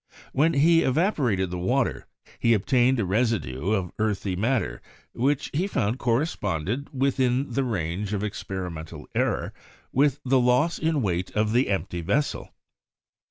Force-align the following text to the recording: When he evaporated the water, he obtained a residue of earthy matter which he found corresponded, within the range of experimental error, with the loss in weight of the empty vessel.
When 0.33 0.53
he 0.55 0.81
evaporated 0.81 1.51
the 1.51 1.59
water, 1.59 2.07
he 2.39 2.55
obtained 2.55 2.99
a 2.99 3.05
residue 3.05 3.73
of 3.73 3.91
earthy 3.99 4.35
matter 4.35 4.81
which 5.13 5.51
he 5.53 5.67
found 5.67 5.99
corresponded, 5.99 6.87
within 6.91 7.51
the 7.51 7.63
range 7.63 8.11
of 8.11 8.23
experimental 8.23 9.07
error, 9.13 9.53
with 9.91 10.19
the 10.25 10.39
loss 10.39 10.79
in 10.79 11.03
weight 11.03 11.29
of 11.35 11.53
the 11.53 11.69
empty 11.69 12.01
vessel. 12.01 12.49